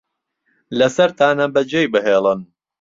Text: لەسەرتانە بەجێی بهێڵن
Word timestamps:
لەسەرتانە 0.77 1.45
بەجێی 1.55 1.87
بهێڵن 1.93 2.39